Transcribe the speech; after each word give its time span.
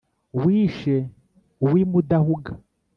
Wishe 0.41 0.95
uw’i 1.65 1.83
Mudahuga 1.91 2.51